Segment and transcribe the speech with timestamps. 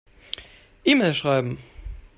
[0.83, 1.59] E-Mail schreiben.